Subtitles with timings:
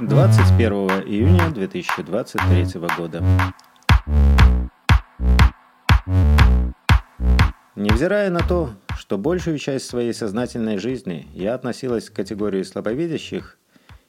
[0.00, 3.22] Двадцать первого июня две тысячи двадцать третьего года.
[7.74, 13.58] Невзирая на то, что большую часть своей сознательной жизни я относилась к категории слабовидящих,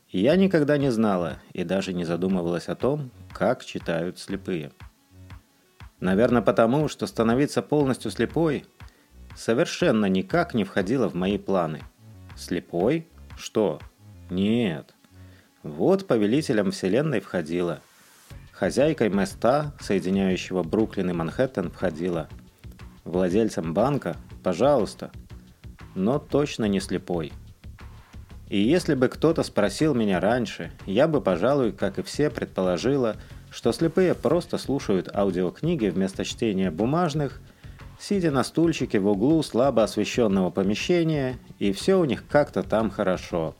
[0.09, 4.71] я никогда не знала и даже не задумывалась о том, как читают слепые.
[5.99, 8.65] Наверное, потому, что становиться полностью слепой
[9.35, 11.81] совершенно никак не входило в мои планы.
[12.37, 13.07] Слепой?
[13.37, 13.79] Что?
[14.29, 14.93] Нет.
[15.63, 17.81] Вот повелителем вселенной входила.
[18.51, 22.29] Хозяйкой моста, соединяющего Бруклин и Манхэттен, входила.
[23.03, 24.15] Владельцем банка?
[24.43, 25.11] Пожалуйста.
[25.95, 27.33] Но точно не слепой.
[28.49, 33.15] И если бы кто-то спросил меня раньше, я бы, пожалуй, как и все, предположила,
[33.51, 37.41] что слепые просто слушают аудиокниги вместо чтения бумажных,
[37.99, 43.55] сидя на стульчике в углу слабо освещенного помещения, и все у них как-то там хорошо.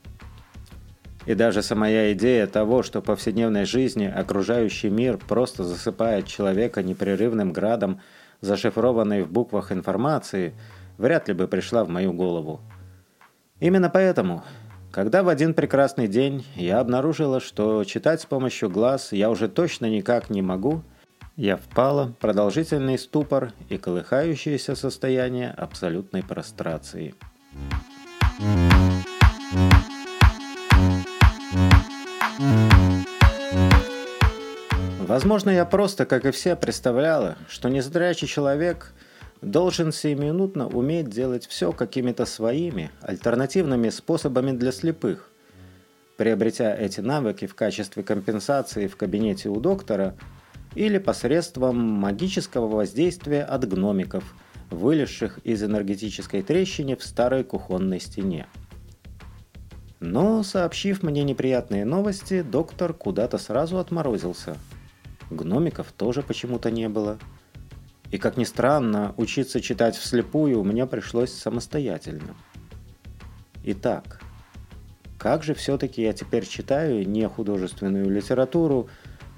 [1.26, 7.52] И даже самая идея того, что в повседневной жизни окружающий мир просто засыпает человека непрерывным
[7.52, 8.00] градом
[8.40, 10.54] зашифрованной в буквах информации,
[10.96, 12.60] вряд ли бы пришла в мою голову.
[13.58, 14.42] Именно поэтому
[14.90, 19.86] когда в один прекрасный день я обнаружила, что читать с помощью глаз я уже точно
[19.86, 20.82] никак не могу,
[21.36, 27.14] я впала в продолжительный ступор и колыхающееся состояние абсолютной прострации.
[34.98, 38.92] Возможно, я просто, как и все, представляла, что незрячий человек–
[39.42, 45.30] должен сиюминутно уметь делать все какими-то своими, альтернативными способами для слепых.
[46.16, 50.16] Приобретя эти навыки в качестве компенсации в кабинете у доктора
[50.74, 54.24] или посредством магического воздействия от гномиков,
[54.68, 58.46] вылезших из энергетической трещины в старой кухонной стене.
[59.98, 64.56] Но, сообщив мне неприятные новости, доктор куда-то сразу отморозился.
[65.30, 67.18] Гномиков тоже почему-то не было–
[68.10, 72.34] и, как ни странно, учиться читать вслепую мне пришлось самостоятельно.
[73.64, 74.20] Итак,
[75.18, 78.88] как же все-таки я теперь читаю не художественную литературу,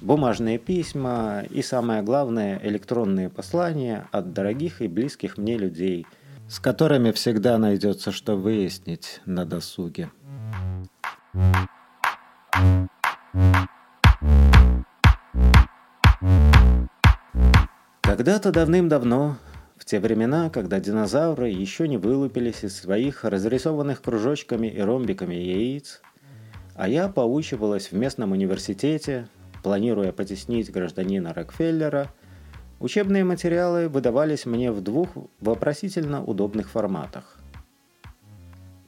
[0.00, 6.06] бумажные письма и, самое главное, электронные послания от дорогих и близких мне людей,
[6.48, 10.10] с которыми всегда найдется что выяснить на досуге.
[18.22, 19.36] Когда-то давным-давно,
[19.76, 26.00] в те времена, когда динозавры еще не вылупились из своих разрисованных кружочками и ромбиками яиц,
[26.76, 29.26] а я поучивалась в местном университете,
[29.64, 32.12] планируя потеснить гражданина Рокфеллера,
[32.78, 35.08] учебные материалы выдавались мне в двух
[35.40, 37.38] вопросительно удобных форматах.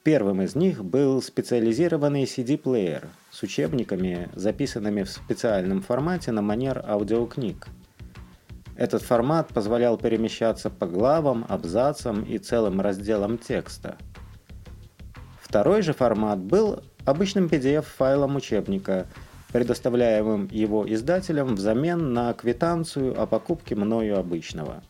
[0.05, 7.67] Первым из них был специализированный CD-плеер с учебниками, записанными в специальном формате на манер аудиокниг–
[8.77, 13.97] этот формат позволял перемещаться по главам, абзацам и целым разделам текста.
[15.41, 19.07] Второй же формат был обычным PDF-файлом учебника,
[19.53, 24.83] предоставляемым его издателем взамен на квитанцию о покупке мною обычного.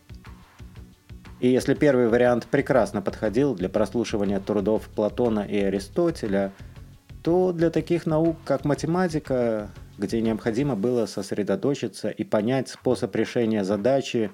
[1.40, 6.52] И если первый вариант прекрасно подходил для прослушивания трудов Платона и Аристотеля,
[7.22, 9.68] то для таких наук, как математика,
[9.98, 14.30] где необходимо было сосредоточиться и понять способ решения задачи,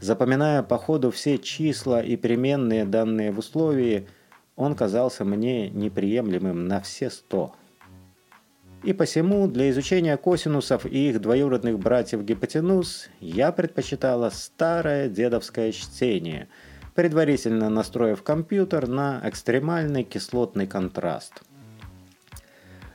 [0.00, 4.08] запоминая по ходу все числа и переменные данные в условии,
[4.56, 7.54] он казался мне неприемлемым на все сто.
[8.82, 16.48] И посему для изучения косинусов и их двоюродных братьев гипотенуз я предпочитала старое дедовское чтение,
[16.94, 21.42] предварительно настроив компьютер на экстремальный кислотный контраст–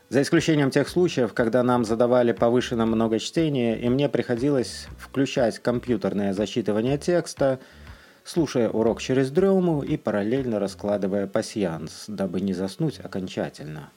[0.09, 6.97] за исключением тех случаев, когда нам задавали повышенное многочтение, и мне приходилось включать компьютерное зачитывание
[6.97, 7.59] текста,
[8.23, 13.89] слушая урок через дрему и параллельно раскладывая пасьянс, дабы не заснуть окончательно.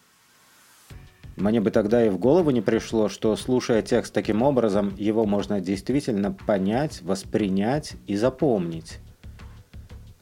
[1.37, 5.61] Мне бы тогда и в голову не пришло, что, слушая текст таким образом, его можно
[5.61, 8.99] действительно понять, воспринять и запомнить.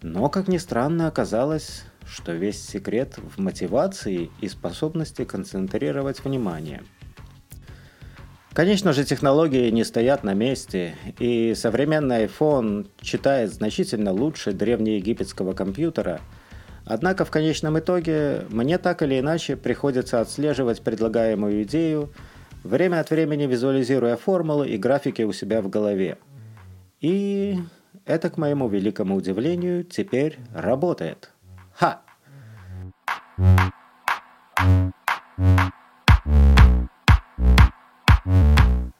[0.03, 6.83] Но, как ни странно, оказалось, что весь секрет в мотивации и способности концентрировать внимание.
[8.53, 16.21] Конечно же, технологии не стоят на месте, и современный iPhone читает значительно лучше древнеегипетского компьютера,
[16.87, 22.15] однако в конечном итоге мне так или иначе приходится отслеживать предлагаемую идею,
[22.65, 26.17] время от времени визуализируя формулы и графики у себя в голове.
[27.03, 27.59] И
[28.07, 31.31] это, к моему великому удивлению, теперь работает.
[31.79, 32.01] Ха!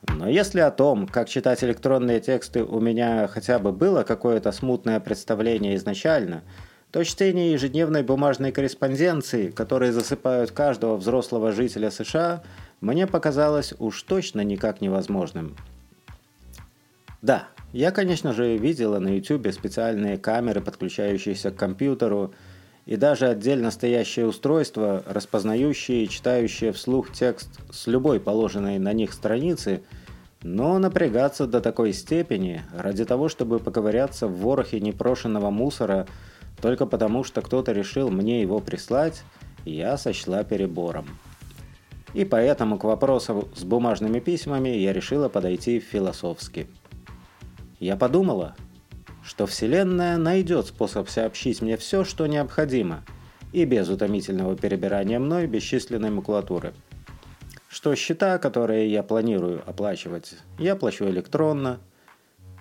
[0.09, 5.01] Но если о том, как читать электронные тексты, у меня хотя бы было какое-то смутное
[5.01, 6.43] представление изначально,
[6.91, 12.43] то чтение ежедневной бумажной корреспонденции, которые засыпают каждого взрослого жителя США,
[12.83, 15.57] мне показалось уж точно никак невозможным.
[17.23, 22.35] Да, я, конечно же, видела на YouTube специальные камеры, подключающиеся к компьютеру,
[22.87, 29.13] и даже отдельно стоящее устройство, распознающее и читающее вслух текст с любой положенной на них
[29.13, 29.83] страницы,
[30.43, 36.07] но напрягаться до такой степени ради того, чтобы поковыряться в ворохе непрошенного мусора
[36.61, 39.23] только потому, что кто-то решил мне его прислать,
[39.65, 41.07] я сочла перебором.
[42.15, 46.69] И поэтому к вопросу с бумажными письмами я решила подойти философски.
[47.81, 48.55] Я подумала,
[49.27, 53.03] что Вселенная найдет способ сообщить мне все, что необходимо,
[53.53, 56.75] и без утомительного перебирания мной бесчисленной макулатуры.
[57.69, 61.81] Что счета, которые я планирую оплачивать, я плачу электронно,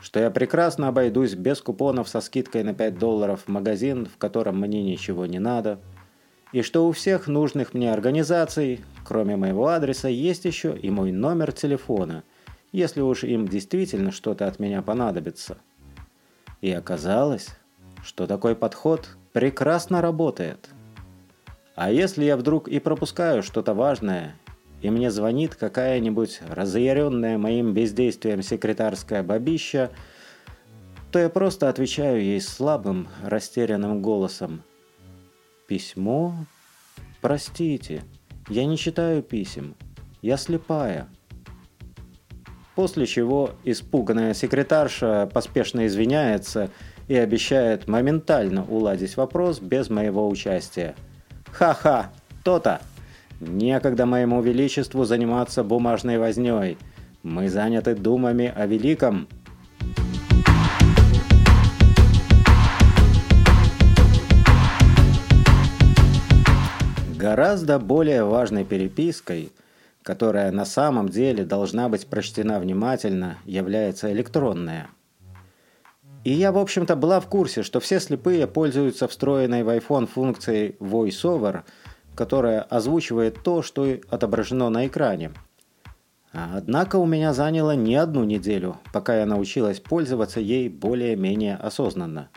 [0.02, 4.60] что я прекрасно обойдусь без купонов со скидкой на 5 долларов в магазин, в котором
[4.60, 5.80] мне ничего не надо,
[6.52, 11.52] и что у всех нужных мне организаций, кроме моего адреса, есть еще и мой номер
[11.52, 12.24] телефона,
[12.72, 15.58] если уж им действительно что-то от меня понадобится.
[16.66, 17.50] И оказалось,
[18.04, 20.68] что такой подход прекрасно работает.
[21.76, 24.36] А если я вдруг и пропускаю что-то важное,
[24.82, 29.92] и мне звонит какая-нибудь разъяренная моим бездействием секретарская бабища,
[31.12, 34.64] то я просто отвечаю ей слабым, растерянным голосом.
[35.68, 36.34] «Письмо?
[37.22, 38.02] Простите,
[38.50, 39.76] я не читаю писем.
[40.24, 41.10] Я слепая».
[42.76, 46.70] После чего испуганная секретарша поспешно извиняется
[47.08, 50.94] и обещает моментально уладить вопрос без моего участия.
[51.54, 52.12] Ха-ха,
[52.44, 52.82] то-то.
[53.40, 56.78] Некогда моему величеству заниматься бумажной вознёй.
[57.24, 59.30] Мы заняты думами о великом.
[67.18, 69.54] Гораздо более важной перепиской–
[70.06, 74.90] которая на самом деле должна быть прочтена внимательно, является электронная.
[76.24, 80.76] И я, в общем-то, была в курсе, что все слепые пользуются встроенной в iPhone функцией
[80.80, 81.62] VoiceOver,
[82.14, 85.32] которая озвучивает то, что отображено на экране.
[86.32, 92.30] Однако у меня заняло не одну неделю, пока я научилась пользоваться ей более-менее осознанно.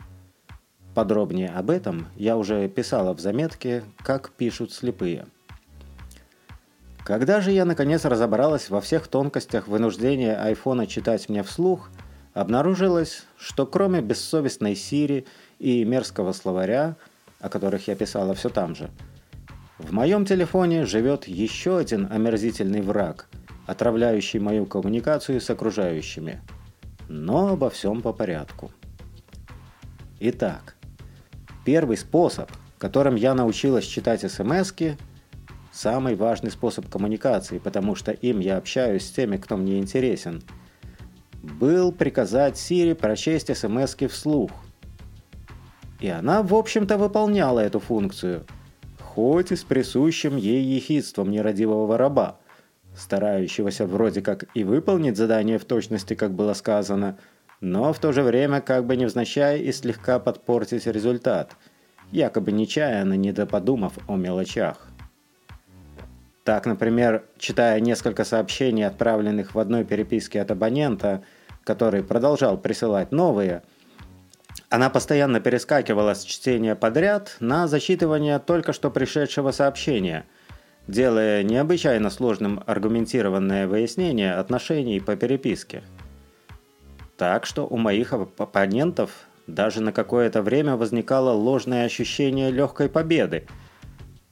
[0.95, 5.27] Подробнее об этом я уже писала в заметке «Как пишут слепые».
[7.09, 11.89] Когда же я наконец разобралась во всех тонкостях вынуждения айфона читать мне вслух,
[12.35, 15.25] обнаружилось, что кроме бессовестной Сири
[15.57, 16.97] и мерзкого словаря,
[17.39, 18.91] о которых я писала все там же,
[19.79, 23.27] в моем телефоне живет еще один омерзительный враг,
[23.65, 26.43] отравляющий мою коммуникацию с окружающими.
[27.07, 28.69] Но обо всем по порядку.
[30.19, 30.75] Итак,
[31.65, 34.95] первый способ, которым я научилась читать смски–
[35.79, 40.43] самый важный способ коммуникации, потому что им я общаюсь с теми, кто мне интересен,
[41.41, 44.51] был приказать Сири прочесть смс вслух.
[46.01, 48.45] И она, в общем-то, выполняла эту функцию,
[49.01, 52.39] хоть и с присущим ей ехидством нерадивого раба,
[52.95, 57.17] старающегося вроде как и выполнить задание в точности, как было сказано,
[57.61, 61.55] но в то же время как бы невзначай и слегка подпортить результат,
[62.11, 64.88] якобы нечаянно недоподумав о мелочах.
[66.49, 71.23] Так, например, читая несколько сообщений, отправленных в одной переписке от абонента,
[71.63, 73.61] который продолжал присылать новые,
[74.67, 80.25] она постоянно перескакивала с чтения подряд на зачитывание только что пришедшего сообщения,
[80.87, 85.83] делая необычайно сложным аргументированное выяснение отношений по переписке.
[87.15, 89.11] Так что у моих оппонентов
[89.45, 93.45] даже на какое-то время возникало ложное ощущение легкой победы–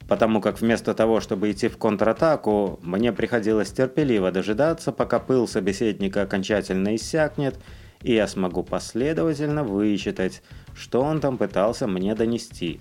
[0.08, 6.22] потому как вместо того, чтобы идти в контратаку, мне приходилось терпеливо дожидаться, пока пыл собеседника
[6.22, 7.60] окончательно иссякнет,
[8.02, 10.42] и я смогу последовательно вычитать,
[10.76, 12.80] что он там пытался мне донести.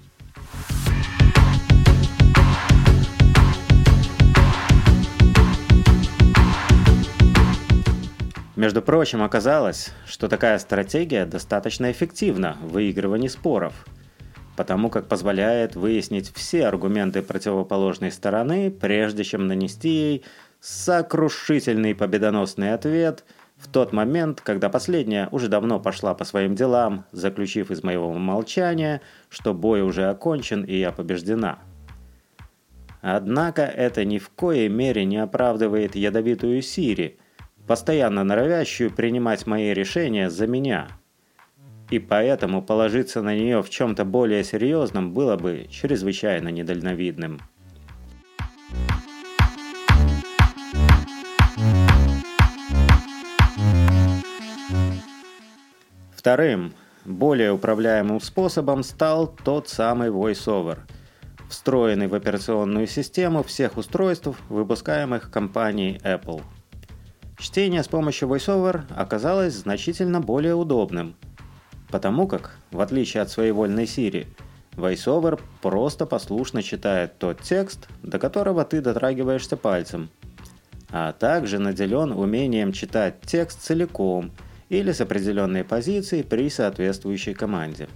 [8.54, 13.74] Между прочим, оказалось, что такая стратегия достаточно эффективна в выигрывании споров–
[14.56, 20.24] потому как позволяет выяснить все аргументы противоположной стороны, прежде чем нанести ей
[20.60, 23.24] сокрушительный победоносный ответ,
[23.56, 29.00] в тот момент, когда последняя уже давно пошла по своим делам, заключив из моего молчания,
[29.30, 31.58] что бой уже окончен и я побеждена.
[33.00, 37.18] Однако это ни в коей мере не оправдывает ядовитую Сири,
[37.66, 40.88] постоянно норовящую принимать мои решения за меня.
[41.90, 47.40] И поэтому положиться на нее в чем-то более серьезном было бы чрезвычайно недальновидным.
[56.12, 56.72] Вторым,
[57.04, 60.78] более управляемым способом стал тот самый VoiceOver,
[61.48, 66.42] встроенный в операционную систему всех устройств, выпускаемых компанией Apple.
[67.38, 71.14] Чтение с помощью VoiceOver оказалось значительно более удобным,
[71.96, 74.26] потому как, в отличие от своей вольной Siri,
[74.76, 80.10] VoiceOver просто послушно читает тот текст, до которого ты дотрагиваешься пальцем,
[80.90, 84.30] а также наделен умением читать текст целиком–
[84.68, 87.88] или с определенной позиции при соответствующей команде.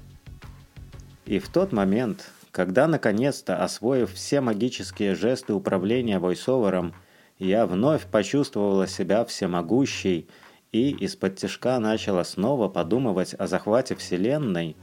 [1.26, 6.94] И в тот момент, когда наконец-то освоив все магические жесты управления войсовером,
[7.38, 10.28] я вновь почувствовала себя всемогущей
[10.72, 14.76] и из-под тяжка начала снова подумывать о захвате Вселенной,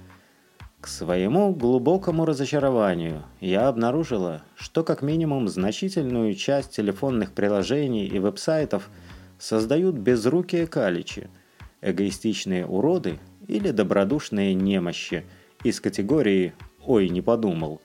[0.80, 8.90] к своему глубокому разочарованию я обнаружила, что как минимум значительную часть телефонных приложений и веб-сайтов
[9.40, 11.30] создают безрукие каличи–
[11.82, 15.26] эгоистичные уроды или добродушные немощи
[15.64, 16.54] из категории
[16.86, 17.82] «Ой, не подумал».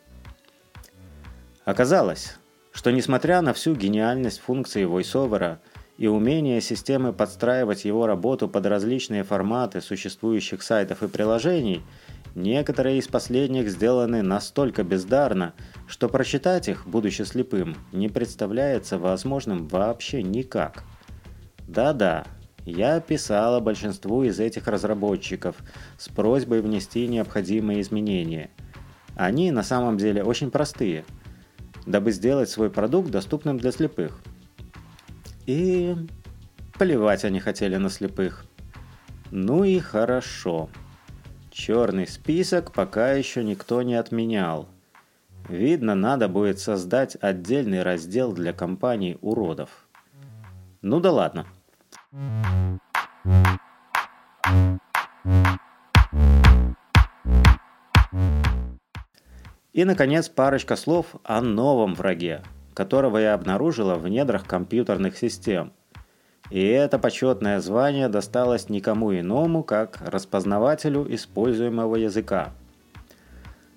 [1.64, 2.36] Оказалось,
[2.72, 5.58] что несмотря на всю гениальность функции voiceover
[5.98, 11.82] и умение системы подстраивать его работу под различные форматы существующих сайтов и приложений,
[12.34, 15.54] некоторые из последних сделаны настолько бездарно,
[15.86, 20.84] что прочитать их, будучи слепым, не представляется возможным вообще никак.
[21.68, 22.24] Да-да,
[22.64, 25.56] я писала большинству из этих разработчиков
[25.98, 28.50] с просьбой внести необходимые изменения.
[29.14, 31.04] Они на самом деле очень простые,
[31.86, 34.20] дабы сделать свой продукт доступным для слепых.
[35.46, 35.96] И
[36.78, 38.44] плевать они хотели на слепых.
[39.30, 40.68] Ну и хорошо.
[41.50, 44.68] Черный список пока еще никто не отменял.
[45.48, 49.86] Видно, надо будет создать отдельный раздел для компаний уродов.
[50.80, 51.46] Ну да ладно.
[59.72, 62.42] И, наконец, парочка слов о новом враге,
[62.74, 65.72] которого я обнаружила в недрах компьютерных систем.
[66.50, 72.52] И это почетное звание досталось никому иному, как распознавателю используемого языка.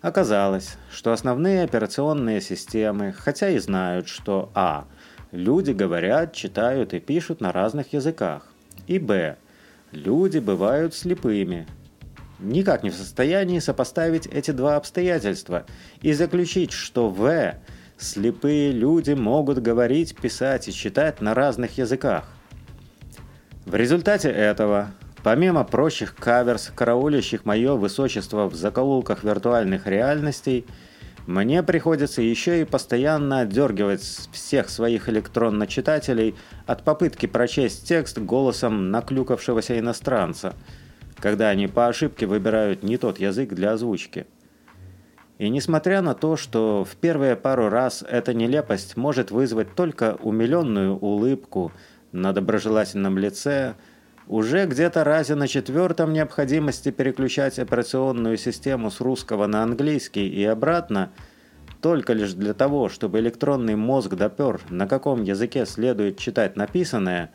[0.02, 4.86] Оказалось, что основные операционные системы, хотя и знают, что а.
[5.32, 8.48] Люди говорят, читают и пишут на разных языках.
[8.88, 9.38] И б.
[9.92, 11.66] Люди бывают слепыми.
[12.40, 15.66] Никак не в состоянии сопоставить эти два обстоятельства
[16.02, 17.56] и заключить, что в.
[17.98, 22.26] Слепые люди могут говорить, писать и читать на разных языках.
[23.66, 24.92] В результате этого,
[25.24, 30.66] помимо прочих каверс, караулящих мое высочество в закоулках виртуальных реальностей–
[31.28, 36.36] мне приходится еще и постоянно отдергивать всех своих электронно-читателей
[36.68, 40.54] от попытки прочесть текст голосом наклюкавшегося иностранца,
[41.18, 44.28] когда они по ошибке выбирают не тот язык для озвучки.
[45.38, 50.98] И несмотря на то, что в первые пару раз эта нелепость может вызвать только умиленную
[50.98, 51.72] улыбку
[52.12, 53.76] на доброжелательном лице–
[54.28, 61.12] уже где-то разе на четвертом необходимости переключать операционную систему с русского на английский и обратно,
[61.82, 67.32] только лишь для того, чтобы электронный мозг допер, на каком языке следует читать написанное,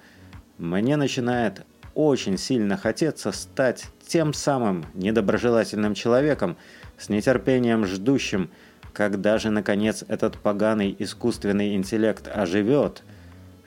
[0.58, 1.62] мне начинает
[1.94, 6.56] очень сильно хотеться стать тем самым недоброжелательным человеком,
[7.00, 8.50] с нетерпением ждущим,
[8.92, 13.02] когда же наконец этот поганый искусственный интеллект оживет–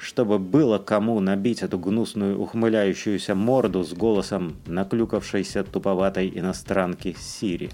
[0.04, 7.72] чтобы было кому набить эту гнусную ухмыляющуюся морду с голосом наклюкавшейся туповатой иностранки Сири.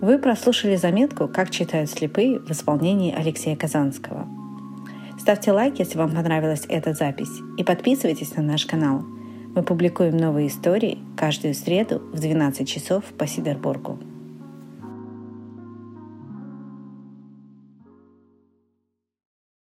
[0.00, 4.26] Вы прослушали заметку «Как читают слепые» в исполнении Алексея Казанского.
[5.18, 9.04] Ставьте лайк, если вам понравилась эта запись, и подписывайтесь на наш канал–
[9.54, 13.98] мы публикуем новые истории каждую среду в 12 часов по Сидербургу.